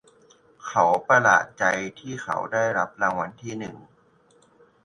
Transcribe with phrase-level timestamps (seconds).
[0.67, 1.63] เขาประหลาดใจ
[1.99, 3.75] ที่เขาได้รับรางวัลที่หนึ่ง